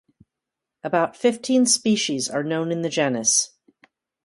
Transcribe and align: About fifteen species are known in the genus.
About 0.83 1.15
fifteen 1.15 1.67
species 1.67 2.27
are 2.27 2.41
known 2.43 2.71
in 2.71 2.81
the 2.81 2.89
genus. 2.89 3.51